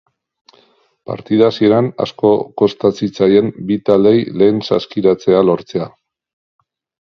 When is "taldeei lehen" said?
3.91-4.61